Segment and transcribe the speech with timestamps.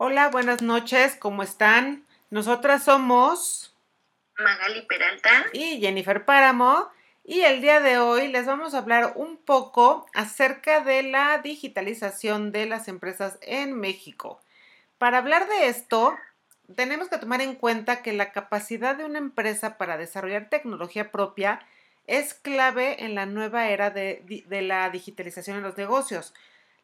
[0.00, 2.06] Hola, buenas noches, ¿cómo están?
[2.30, 3.74] Nosotras somos
[4.38, 6.88] Magali Peralta y Jennifer Páramo
[7.24, 12.52] y el día de hoy les vamos a hablar un poco acerca de la digitalización
[12.52, 14.40] de las empresas en México.
[14.98, 16.16] Para hablar de esto,
[16.76, 21.66] tenemos que tomar en cuenta que la capacidad de una empresa para desarrollar tecnología propia
[22.06, 26.34] es clave en la nueva era de, de la digitalización en los negocios,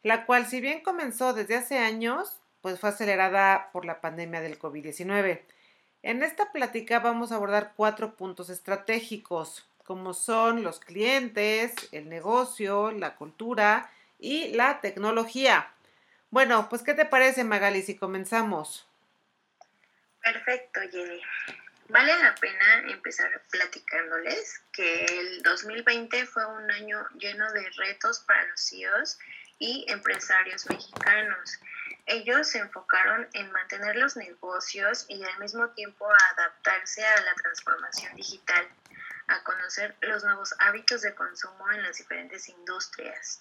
[0.03, 4.59] la cual si bien comenzó desde hace años, pues fue acelerada por la pandemia del
[4.59, 5.43] COVID-19.
[6.03, 12.91] En esta plática vamos a abordar cuatro puntos estratégicos, como son los clientes, el negocio,
[12.91, 15.75] la cultura y la tecnología.
[16.31, 18.89] Bueno, pues ¿qué te parece Magali si comenzamos?
[20.23, 21.21] Perfecto, Jenny.
[21.91, 28.47] Vale la pena empezar platicándoles que el 2020 fue un año lleno de retos para
[28.47, 29.19] los CEOs
[29.65, 31.59] y empresarios mexicanos
[32.07, 38.15] ellos se enfocaron en mantener los negocios y al mismo tiempo adaptarse a la transformación
[38.15, 38.69] digital,
[39.27, 43.41] a conocer los nuevos hábitos de consumo en las diferentes industrias.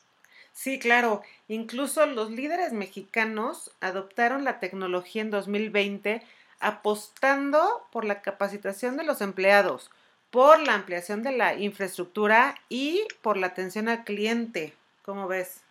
[0.54, 1.24] Sí, claro.
[1.48, 6.26] Incluso los líderes mexicanos adoptaron la tecnología en 2020
[6.60, 9.92] apostando por la capacitación de los empleados,
[10.32, 14.74] por la ampliación de la infraestructura y por la atención al cliente.
[15.02, 15.64] ¿Cómo ves?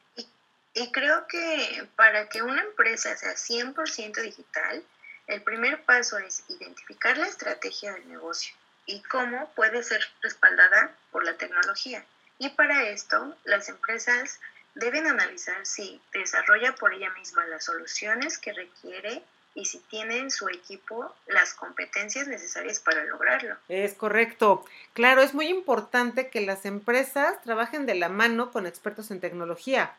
[0.75, 4.83] Y creo que para que una empresa sea 100% digital,
[5.27, 8.55] el primer paso es identificar la estrategia del negocio
[8.87, 12.05] y cómo puede ser respaldada por la tecnología.
[12.39, 14.41] Y para esto, las empresas
[14.75, 19.23] deben analizar si desarrolla por ella misma las soluciones que requiere
[19.55, 23.59] y si tiene en su equipo las competencias necesarias para lograrlo.
[23.69, 24.65] Es correcto.
[24.95, 29.95] Claro, es muy importante que las empresas trabajen de la mano con expertos en tecnología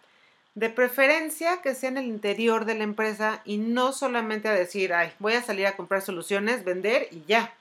[0.55, 4.93] de preferencia que sea en el interior de la empresa y no solamente a decir,
[4.93, 7.53] ay, voy a salir a comprar soluciones, vender y ya.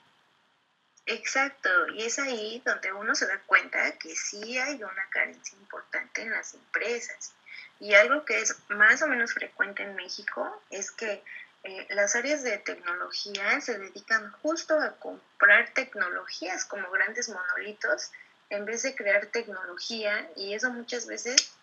[1.05, 6.21] Exacto, y es ahí donde uno se da cuenta que sí hay una carencia importante
[6.21, 7.33] en las empresas.
[7.79, 11.21] Y algo que es más o menos frecuente en México es que
[11.63, 18.11] eh, las áreas de tecnología se dedican justo a comprar tecnologías como grandes monolitos
[18.49, 21.53] en vez de crear tecnología y eso muchas veces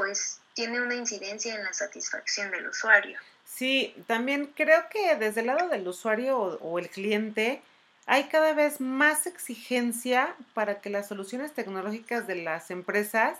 [0.00, 3.20] pues tiene una incidencia en la satisfacción del usuario.
[3.44, 7.60] Sí, también creo que desde el lado del usuario o, el cliente
[8.06, 13.36] hay cada vez más exigencia para que las soluciones tecnológicas de las empresas,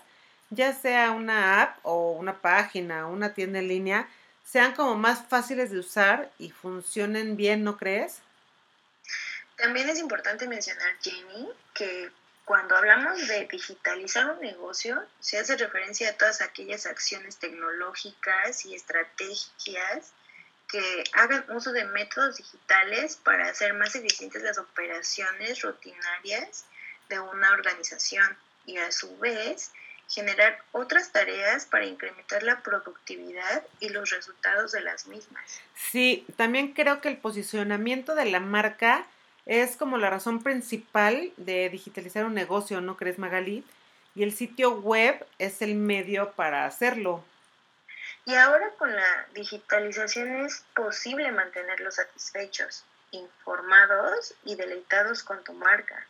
[0.51, 4.07] ya sea una app o una página o una tienda en línea,
[4.45, 8.19] sean como más fáciles de usar y funcionen bien, ¿no crees?
[9.55, 12.11] También es importante mencionar, Jenny, que
[12.51, 18.75] cuando hablamos de digitalizar un negocio, se hace referencia a todas aquellas acciones tecnológicas y
[18.75, 20.11] estrategias
[20.67, 26.65] que hagan uso de métodos digitales para hacer más eficientes las operaciones rutinarias
[27.07, 29.71] de una organización y a su vez
[30.09, 35.61] generar otras tareas para incrementar la productividad y los resultados de las mismas.
[35.73, 39.07] Sí, también creo que el posicionamiento de la marca
[39.45, 43.65] es como la razón principal de digitalizar un negocio, ¿no crees, Magali?
[44.13, 47.23] Y el sitio web es el medio para hacerlo.
[48.25, 56.05] Y ahora con la digitalización es posible mantenerlos satisfechos, informados y deleitados con tu marca,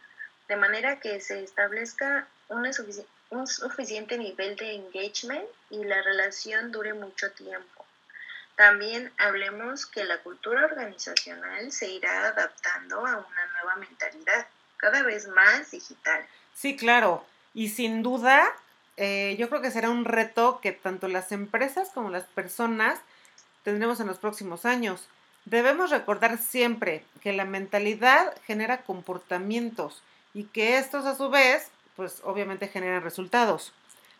[0.49, 7.31] de manera que se establezca un suficiente nivel de engagement y la relación dure mucho
[7.31, 7.85] tiempo.
[8.55, 14.47] También hablemos que la cultura organizacional se irá adaptando a una nueva mentalidad,
[14.77, 16.25] cada vez más digital.
[16.53, 17.25] Sí, claro.
[17.53, 18.47] Y sin duda,
[18.97, 22.99] eh, yo creo que será un reto que tanto las empresas como las personas
[23.63, 25.07] tendremos en los próximos años.
[25.45, 32.21] Debemos recordar siempre que la mentalidad genera comportamientos y que estos a su vez, pues
[32.23, 33.73] obviamente generan resultados,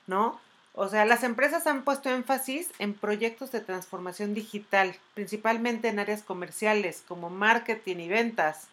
[0.08, 0.42] ¿no?
[0.74, 6.24] O sea, las empresas han puesto énfasis en proyectos de transformación digital, principalmente en áreas
[6.24, 8.68] comerciales como marketing y ventas.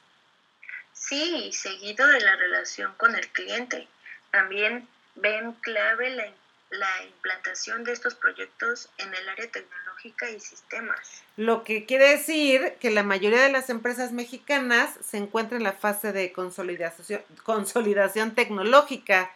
[0.92, 3.88] Sí, seguido de la relación con el cliente.
[4.30, 4.86] También
[5.16, 6.26] ven clave la,
[6.70, 11.22] la implantación de estos proyectos en el área tecnológica y sistemas.
[11.36, 15.72] Lo que quiere decir que la mayoría de las empresas mexicanas se encuentran en la
[15.72, 19.32] fase de consolidación, consolidación tecnológica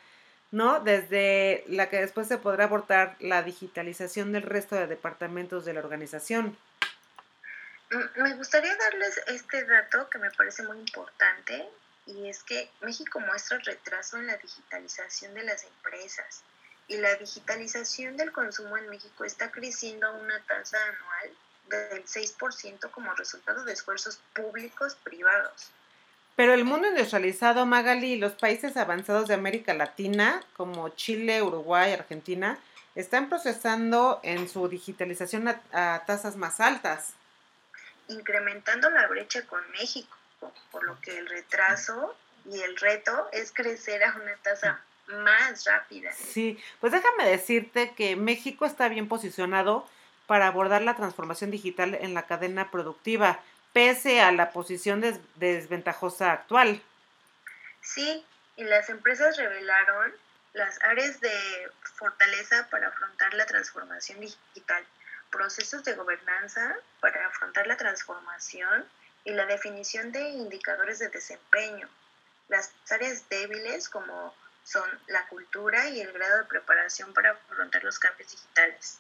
[0.53, 0.81] ¿no?
[0.81, 5.81] Desde la que después se podrá abordar la digitalización del resto de departamentos de la
[5.81, 6.57] organización.
[7.91, 11.67] Mm, me gustaría darles este dato que me parece muy importante
[12.07, 16.43] y es que México muestra retraso en la digitalización de las empresas
[16.89, 21.37] y la digitalización del consumo en México está creciendo a una tasa anual
[21.69, 25.71] del 6% como resultado de esfuerzos públicos privados.
[26.37, 31.93] Pero el mundo industrializado, Magali, y los países avanzados de América Latina, como Chile, Uruguay,
[31.93, 32.58] Argentina,
[32.94, 37.14] están procesando en su digitalización a, tasas más altas.
[38.08, 40.17] Incrementando la brecha con México,
[40.70, 42.14] por lo que el retraso
[42.50, 46.12] y el reto es crecer a una tasa más rápida.
[46.12, 49.87] Sí, pues déjame decirte que México está bien posicionado
[50.26, 53.40] para abordar la transformación digital en la cadena productiva,
[53.73, 55.01] pese a la posición
[55.37, 56.83] desventajosa actual.
[57.81, 58.25] Sí,
[58.57, 60.13] y las empresas revelaron
[60.53, 61.33] las áreas de
[61.95, 64.85] fortaleza para afrontar la transformación digital,
[65.31, 68.87] procesos de gobernanza para afrontar la transformación
[69.25, 71.89] y la definición de indicadores de desempeño.
[72.49, 74.35] Las áreas débiles como
[74.65, 78.99] son la cultura y el grado de preparación para afrontar los cambios digitales.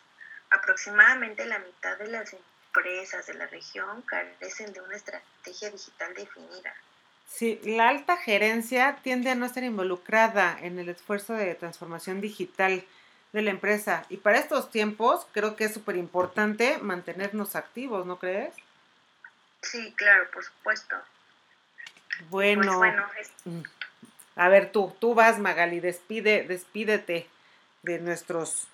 [0.50, 2.34] Aproximadamente la mitad de las
[2.74, 6.74] empresas de la región carecen de una estrategia digital definida.
[7.26, 12.84] Sí, la alta gerencia tiende a no estar involucrada en el esfuerzo de transformación digital
[13.32, 14.04] de la empresa.
[14.10, 18.54] Y para estos tiempos creo que es súper importante mantenernos activos, ¿no crees?
[19.62, 20.96] Sí, claro, por supuesto.
[22.28, 22.78] Bueno,
[23.14, 23.62] pues mm.
[24.36, 27.28] a ver tú, tú vas Magali, despide, despídete
[27.82, 28.68] de nuestros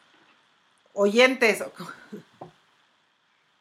[0.95, 1.63] oyentes.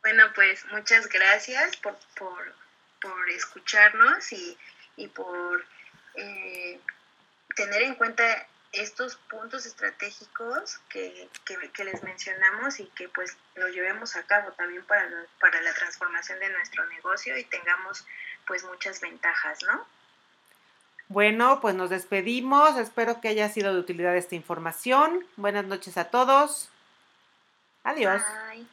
[0.07, 2.53] Bueno, pues muchas gracias por, por,
[3.01, 4.57] por escucharnos y
[4.97, 5.63] y por
[6.15, 6.79] eh,
[7.55, 11.29] tener en cuenta estos puntos estratégicos que,
[11.85, 15.07] les mencionamos y que pues lo llevemos a cabo también para,
[15.39, 18.05] para la transformación de nuestro negocio y tengamos
[18.45, 19.85] pues muchas ventajas, ¿no?
[21.07, 22.77] Bueno, pues nos despedimos.
[22.77, 25.25] Espero que haya sido de utilidad esta información.
[25.37, 26.69] Buenas noches a todos.
[27.83, 28.21] Adiós.
[28.49, 28.67] Bye.